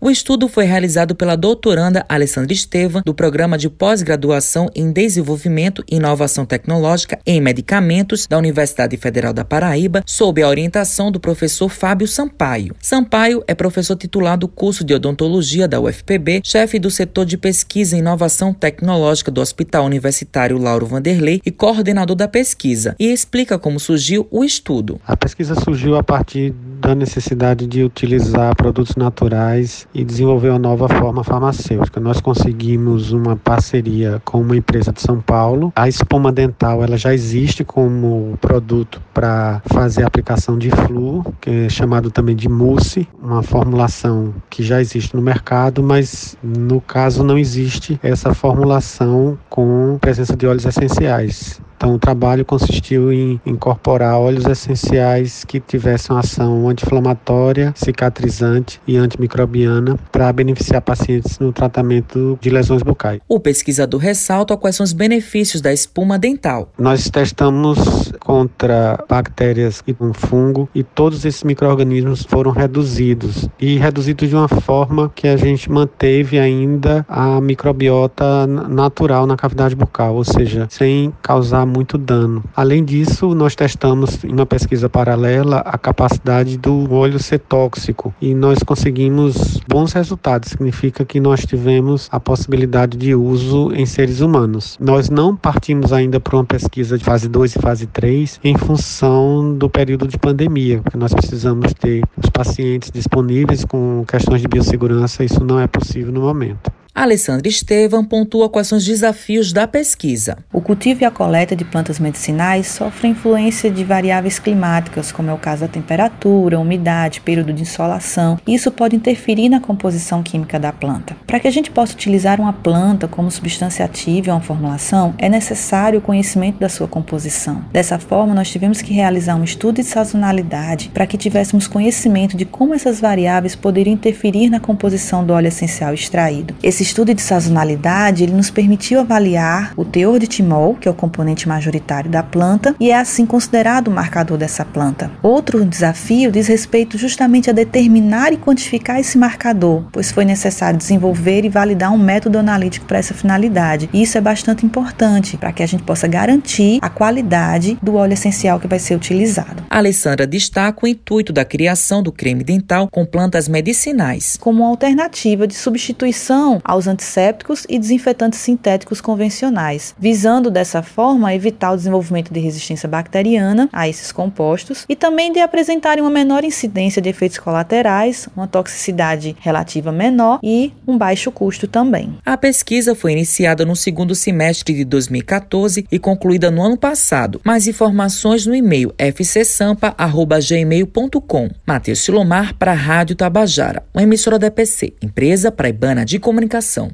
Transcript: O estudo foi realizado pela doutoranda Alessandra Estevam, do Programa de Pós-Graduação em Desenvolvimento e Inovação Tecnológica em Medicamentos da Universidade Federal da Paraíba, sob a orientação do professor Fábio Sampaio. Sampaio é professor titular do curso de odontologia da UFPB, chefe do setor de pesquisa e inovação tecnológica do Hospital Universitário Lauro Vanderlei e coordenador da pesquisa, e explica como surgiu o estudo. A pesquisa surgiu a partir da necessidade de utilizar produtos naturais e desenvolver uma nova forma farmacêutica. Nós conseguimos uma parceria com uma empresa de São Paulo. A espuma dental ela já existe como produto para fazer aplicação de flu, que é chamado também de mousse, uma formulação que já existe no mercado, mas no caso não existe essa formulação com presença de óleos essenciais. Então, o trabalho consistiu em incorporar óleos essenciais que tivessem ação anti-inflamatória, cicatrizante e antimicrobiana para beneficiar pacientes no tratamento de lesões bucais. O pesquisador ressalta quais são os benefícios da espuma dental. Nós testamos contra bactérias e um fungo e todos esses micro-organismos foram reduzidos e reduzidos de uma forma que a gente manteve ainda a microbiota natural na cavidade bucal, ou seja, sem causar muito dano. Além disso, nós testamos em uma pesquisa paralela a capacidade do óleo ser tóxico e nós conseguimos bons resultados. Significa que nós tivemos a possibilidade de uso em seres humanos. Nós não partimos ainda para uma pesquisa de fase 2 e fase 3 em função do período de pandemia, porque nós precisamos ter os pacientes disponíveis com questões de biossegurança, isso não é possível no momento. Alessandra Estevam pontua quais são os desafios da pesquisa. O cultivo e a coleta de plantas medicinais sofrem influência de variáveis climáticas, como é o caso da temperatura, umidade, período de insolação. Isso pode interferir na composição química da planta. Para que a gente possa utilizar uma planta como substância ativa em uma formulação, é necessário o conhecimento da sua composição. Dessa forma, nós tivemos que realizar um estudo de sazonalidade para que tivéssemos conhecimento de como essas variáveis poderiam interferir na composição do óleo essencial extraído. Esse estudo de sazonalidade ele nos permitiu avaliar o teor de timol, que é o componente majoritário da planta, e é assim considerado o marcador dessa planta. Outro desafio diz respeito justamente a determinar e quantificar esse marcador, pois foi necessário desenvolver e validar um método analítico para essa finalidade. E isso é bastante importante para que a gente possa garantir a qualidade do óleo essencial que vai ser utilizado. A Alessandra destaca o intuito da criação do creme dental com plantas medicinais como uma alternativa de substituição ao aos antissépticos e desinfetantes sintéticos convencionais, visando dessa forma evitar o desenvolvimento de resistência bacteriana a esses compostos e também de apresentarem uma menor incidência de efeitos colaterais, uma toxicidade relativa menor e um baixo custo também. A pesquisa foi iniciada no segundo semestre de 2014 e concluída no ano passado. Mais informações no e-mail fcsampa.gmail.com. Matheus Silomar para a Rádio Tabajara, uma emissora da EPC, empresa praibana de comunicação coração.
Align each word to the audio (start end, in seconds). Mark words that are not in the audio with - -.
O 0.00 0.08
estudo 0.12 0.46
foi 0.46 0.64
realizado 0.64 1.12
pela 1.12 1.34
doutoranda 1.34 2.06
Alessandra 2.08 2.52
Estevam, 2.52 3.02
do 3.04 3.12
Programa 3.12 3.58
de 3.58 3.68
Pós-Graduação 3.68 4.70
em 4.72 4.92
Desenvolvimento 4.92 5.82
e 5.90 5.96
Inovação 5.96 6.46
Tecnológica 6.46 7.18
em 7.26 7.40
Medicamentos 7.40 8.24
da 8.24 8.38
Universidade 8.38 8.96
Federal 8.96 9.32
da 9.32 9.44
Paraíba, 9.44 10.04
sob 10.06 10.40
a 10.40 10.48
orientação 10.48 11.10
do 11.10 11.18
professor 11.18 11.68
Fábio 11.68 12.06
Sampaio. 12.06 12.76
Sampaio 12.80 13.42
é 13.48 13.56
professor 13.56 13.96
titular 13.96 14.38
do 14.38 14.46
curso 14.46 14.84
de 14.84 14.94
odontologia 14.94 15.66
da 15.66 15.80
UFPB, 15.80 16.42
chefe 16.44 16.78
do 16.78 16.92
setor 16.92 17.26
de 17.26 17.36
pesquisa 17.36 17.96
e 17.96 17.98
inovação 17.98 18.54
tecnológica 18.54 19.32
do 19.32 19.40
Hospital 19.40 19.84
Universitário 19.84 20.58
Lauro 20.58 20.86
Vanderlei 20.86 21.40
e 21.44 21.50
coordenador 21.50 22.14
da 22.14 22.28
pesquisa, 22.28 22.94
e 23.00 23.12
explica 23.12 23.58
como 23.58 23.80
surgiu 23.80 24.28
o 24.30 24.44
estudo. 24.44 25.00
A 25.04 25.16
pesquisa 25.16 25.56
surgiu 25.56 25.96
a 25.96 26.04
partir 26.04 26.54
da 26.80 26.94
necessidade 26.94 27.66
de 27.66 27.82
utilizar 27.82 28.54
produtos 28.54 28.96
naturais 28.96 29.86
e 29.92 30.04
desenvolver 30.04 30.50
uma 30.50 30.58
nova 30.58 30.88
forma 30.88 31.24
farmacêutica. 31.24 32.00
Nós 32.00 32.20
conseguimos 32.20 33.12
uma 33.12 33.36
parceria 33.36 34.22
com 34.24 34.40
uma 34.40 34.56
empresa 34.56 34.92
de 34.92 35.00
São 35.00 35.20
Paulo. 35.20 35.72
A 35.74 35.88
espuma 35.88 36.30
dental 36.30 36.82
ela 36.82 36.96
já 36.96 37.12
existe 37.12 37.64
como 37.64 38.38
produto 38.40 39.02
para 39.12 39.60
fazer 39.66 40.04
aplicação 40.04 40.56
de 40.56 40.70
flu, 40.70 41.24
que 41.40 41.50
é 41.50 41.68
chamado 41.68 42.10
também 42.10 42.36
de 42.36 42.48
mousse, 42.48 43.08
uma 43.22 43.42
formulação 43.42 44.32
que 44.48 44.62
já 44.62 44.80
existe 44.80 45.14
no 45.14 45.22
mercado, 45.22 45.82
mas 45.82 46.36
no 46.42 46.80
caso 46.80 47.24
não 47.24 47.36
existe 47.36 47.98
essa 48.02 48.32
formulação 48.32 49.38
com 49.48 49.98
presença 50.00 50.36
de 50.36 50.46
óleos 50.46 50.64
essenciais. 50.64 51.60
Então, 51.78 51.94
o 51.94 51.98
trabalho 51.98 52.44
consistiu 52.44 53.12
em 53.12 53.40
incorporar 53.46 54.18
óleos 54.18 54.44
essenciais 54.46 55.44
que 55.44 55.60
tivessem 55.60 56.16
ação 56.16 56.68
anti-inflamatória, 56.68 57.72
cicatrizante 57.76 58.80
e 58.84 58.96
antimicrobiana 58.96 59.96
para 60.10 60.32
beneficiar 60.32 60.82
pacientes 60.82 61.38
no 61.38 61.52
tratamento 61.52 62.36
de 62.40 62.50
lesões 62.50 62.82
bucais. 62.82 63.20
O 63.28 63.38
pesquisador 63.38 64.00
ressalta 64.00 64.56
quais 64.56 64.74
são 64.74 64.82
os 64.82 64.92
benefícios 64.92 65.62
da 65.62 65.72
espuma 65.72 66.18
dental. 66.18 66.72
Nós 66.76 67.08
testamos 67.08 68.10
contra 68.18 69.04
bactérias 69.08 69.80
e 69.86 69.94
um 70.00 70.12
fungo 70.12 70.68
e 70.74 70.82
todos 70.82 71.24
esses 71.24 71.44
micro-organismos 71.44 72.24
foram 72.24 72.50
reduzidos 72.50 73.48
e 73.60 73.78
reduzidos 73.78 74.28
de 74.28 74.34
uma 74.34 74.48
forma 74.48 75.12
que 75.14 75.28
a 75.28 75.36
gente 75.36 75.70
manteve 75.70 76.40
ainda 76.40 77.06
a 77.08 77.40
microbiota 77.40 78.48
natural 78.48 79.28
na 79.28 79.36
cavidade 79.36 79.76
bucal, 79.76 80.16
ou 80.16 80.24
seja, 80.24 80.66
sem 80.68 81.12
causar 81.22 81.67
muito 81.68 81.98
dano. 81.98 82.42
Além 82.56 82.84
disso, 82.84 83.34
nós 83.34 83.54
testamos 83.54 84.24
em 84.24 84.32
uma 84.32 84.46
pesquisa 84.46 84.88
paralela 84.88 85.58
a 85.58 85.78
capacidade 85.78 86.56
do 86.56 86.92
óleo 86.92 87.18
ser 87.18 87.38
tóxico 87.40 88.14
e 88.20 88.34
nós 88.34 88.58
conseguimos 88.60 89.60
bons 89.68 89.92
resultados. 89.92 90.50
Significa 90.50 91.04
que 91.04 91.20
nós 91.20 91.44
tivemos 91.44 92.08
a 92.10 92.18
possibilidade 92.18 92.96
de 92.96 93.14
uso 93.14 93.72
em 93.72 93.86
seres 93.86 94.20
humanos. 94.20 94.76
Nós 94.80 95.10
não 95.10 95.36
partimos 95.36 95.92
ainda 95.92 96.18
para 96.18 96.36
uma 96.36 96.44
pesquisa 96.44 96.98
de 96.98 97.04
fase 97.04 97.28
2 97.28 97.56
e 97.56 97.58
fase 97.60 97.86
3 97.86 98.40
em 98.42 98.56
função 98.56 99.54
do 99.54 99.68
período 99.68 100.08
de 100.08 100.18
pandemia, 100.18 100.80
porque 100.82 100.96
nós 100.96 101.12
precisamos 101.12 101.72
ter 101.74 102.02
os 102.16 102.30
pacientes 102.30 102.90
disponíveis 102.90 103.64
com 103.64 104.04
questões 104.06 104.40
de 104.40 104.48
biossegurança, 104.48 105.24
isso 105.24 105.44
não 105.44 105.60
é 105.60 105.66
possível 105.66 106.12
no 106.12 106.22
momento. 106.22 106.67
Alessandra 106.98 107.46
Estevam 107.46 108.04
pontua 108.04 108.48
quais 108.48 108.66
são 108.66 108.76
os 108.76 108.84
desafios 108.84 109.52
da 109.52 109.68
pesquisa. 109.68 110.38
O 110.52 110.60
cultivo 110.60 111.02
e 111.02 111.04
a 111.04 111.12
coleta 111.12 111.54
de 111.54 111.64
plantas 111.64 112.00
medicinais 112.00 112.66
sofrem 112.66 113.12
influência 113.12 113.70
de 113.70 113.84
variáveis 113.84 114.40
climáticas, 114.40 115.12
como 115.12 115.30
é 115.30 115.32
o 115.32 115.38
caso 115.38 115.60
da 115.60 115.68
temperatura, 115.68 116.58
umidade, 116.58 117.20
período 117.20 117.52
de 117.52 117.62
insolação. 117.62 118.40
Isso 118.44 118.72
pode 118.72 118.96
interferir 118.96 119.48
na 119.48 119.60
composição 119.60 120.24
química 120.24 120.58
da 120.58 120.72
planta. 120.72 121.16
Para 121.24 121.38
que 121.38 121.46
a 121.46 121.52
gente 121.52 121.70
possa 121.70 121.92
utilizar 121.92 122.40
uma 122.40 122.52
planta 122.52 123.06
como 123.06 123.30
substância 123.30 123.84
ativa 123.84 124.30
em 124.30 124.32
uma 124.32 124.40
formulação, 124.40 125.14
é 125.18 125.28
necessário 125.28 126.00
o 126.00 126.02
conhecimento 126.02 126.58
da 126.58 126.68
sua 126.68 126.88
composição. 126.88 127.64
Dessa 127.72 128.00
forma, 128.00 128.34
nós 128.34 128.50
tivemos 128.50 128.82
que 128.82 128.92
realizar 128.92 129.36
um 129.36 129.44
estudo 129.44 129.76
de 129.76 129.84
sazonalidade 129.84 130.90
para 130.92 131.06
que 131.06 131.16
tivéssemos 131.16 131.68
conhecimento 131.68 132.36
de 132.36 132.44
como 132.44 132.74
essas 132.74 133.00
variáveis 133.00 133.54
poderiam 133.54 133.94
interferir 133.94 134.50
na 134.50 134.58
composição 134.58 135.24
do 135.24 135.32
óleo 135.32 135.46
essencial 135.46 135.94
extraído. 135.94 136.56
Esse 136.60 136.87
estudo 136.88 137.14
de 137.14 137.20
sazonalidade 137.22 138.24
ele 138.24 138.32
nos 138.32 138.50
permitiu 138.50 139.00
avaliar 139.00 139.72
o 139.76 139.84
teor 139.84 140.18
de 140.18 140.26
timol, 140.26 140.74
que 140.74 140.88
é 140.88 140.90
o 140.90 140.94
componente 140.94 141.46
majoritário 141.46 142.10
da 142.10 142.22
planta, 142.22 142.74
e 142.80 142.90
é 142.90 142.98
assim 142.98 143.26
considerado 143.26 143.88
o 143.88 143.90
marcador 143.90 144.38
dessa 144.38 144.64
planta. 144.64 145.10
Outro 145.22 145.64
desafio 145.64 146.32
diz 146.32 146.46
respeito 146.46 146.96
justamente 146.96 147.50
a 147.50 147.52
determinar 147.52 148.32
e 148.32 148.36
quantificar 148.36 148.98
esse 148.98 149.18
marcador, 149.18 149.84
pois 149.92 150.10
foi 150.10 150.24
necessário 150.24 150.78
desenvolver 150.78 151.44
e 151.44 151.48
validar 151.48 151.92
um 151.92 151.98
método 151.98 152.38
analítico 152.38 152.86
para 152.86 152.98
essa 152.98 153.14
finalidade. 153.14 153.90
E 153.92 154.02
isso 154.02 154.16
é 154.16 154.20
bastante 154.20 154.64
importante 154.64 155.36
para 155.36 155.52
que 155.52 155.62
a 155.62 155.66
gente 155.66 155.82
possa 155.82 156.08
garantir 156.08 156.78
a 156.80 156.88
qualidade 156.88 157.78
do 157.82 157.96
óleo 157.96 158.14
essencial 158.14 158.58
que 158.58 158.66
vai 158.66 158.78
ser 158.78 158.94
utilizado. 158.94 159.62
A 159.68 159.78
Alessandra 159.78 160.26
destaca 160.26 160.84
o 160.84 160.88
intuito 160.88 161.32
da 161.32 161.44
criação 161.44 162.02
do 162.02 162.10
creme 162.10 162.42
dental 162.42 162.88
com 162.90 163.04
plantas 163.04 163.48
medicinais 163.48 164.36
como 164.40 164.62
uma 164.62 164.70
alternativa 164.70 165.46
de 165.46 165.54
substituição 165.54 166.60
ao 166.64 166.77
aos 166.78 166.86
antissépticos 166.86 167.66
e 167.68 167.78
desinfetantes 167.78 168.38
sintéticos 168.38 169.00
convencionais, 169.00 169.94
visando 169.98 170.50
dessa 170.50 170.82
forma 170.82 171.34
evitar 171.34 171.72
o 171.72 171.76
desenvolvimento 171.76 172.32
de 172.32 172.40
resistência 172.40 172.88
bacteriana 172.88 173.68
a 173.72 173.88
esses 173.88 174.12
compostos 174.12 174.84
e 174.88 174.94
também 174.94 175.32
de 175.32 175.40
apresentarem 175.40 176.02
uma 176.02 176.10
menor 176.10 176.44
incidência 176.44 177.02
de 177.02 177.08
efeitos 177.08 177.38
colaterais, 177.38 178.28
uma 178.36 178.46
toxicidade 178.46 179.34
relativa 179.40 179.90
menor 179.90 180.38
e 180.42 180.72
um 180.86 180.96
baixo 180.96 181.32
custo 181.32 181.66
também. 181.66 182.16
A 182.24 182.36
pesquisa 182.36 182.94
foi 182.94 183.10
iniciada 183.12 183.64
no 183.64 183.74
segundo 183.74 184.14
semestre 184.14 184.72
de 184.74 184.84
2014 184.84 185.86
e 185.90 185.98
concluída 185.98 186.50
no 186.50 186.62
ano 186.62 186.76
passado. 186.76 187.40
Mais 187.44 187.66
informações 187.66 188.46
no 188.46 188.54
e-mail 188.54 188.94
fcsampa.gmail.com. 188.98 191.50
Matheus 191.66 192.00
Silomar 192.00 192.54
para 192.54 192.70
a 192.72 192.76
Rádio 192.76 193.16
Tabajara, 193.16 193.82
uma 193.92 194.04
emissora 194.04 194.38
da 194.38 194.46
EPC, 194.46 194.94
empresa 195.02 195.50
praibana 195.50 196.04
de 196.04 196.18
comunicação 196.18 196.67
coração. 196.68 196.90